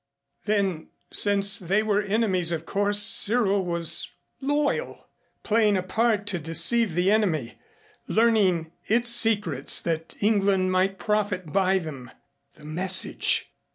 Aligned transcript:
Then 0.45 0.89
since 1.11 1.59
they 1.59 1.83
were 1.83 2.01
enemies 2.01 2.51
of 2.51 2.65
course 2.65 2.97
Cyril 2.97 3.63
was 3.63 4.09
loyal 4.41 5.05
playing 5.43 5.77
a 5.77 5.83
part 5.83 6.25
to 6.25 6.39
deceive 6.39 6.95
the 6.95 7.11
enemy 7.11 7.59
learning 8.07 8.71
its 8.85 9.11
secrets 9.11 9.79
that 9.83 10.15
England 10.19 10.71
might 10.71 10.97
profit 10.97 11.53
by 11.53 11.77
them. 11.77 12.09
The 12.55 12.65
message! 12.65 13.51